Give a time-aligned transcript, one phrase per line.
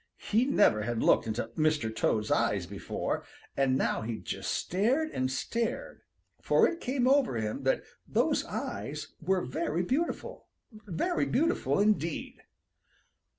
[0.31, 1.95] He never had looked into Mr.
[1.95, 3.23] Toad's eyes before,
[3.55, 6.01] and now he just stared and stared,
[6.41, 12.41] for it came over him that those eyes were very beautiful, very beautiful indeed.